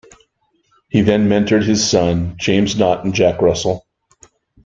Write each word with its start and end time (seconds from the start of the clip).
He 0.89 1.01
then 1.01 1.29
mentored 1.29 1.63
his 1.63 1.87
son 1.87 2.33
James 2.39 2.75
Knott 2.75 3.05
and 3.05 3.13
Jack 3.13 3.39
Russell. 3.39 3.85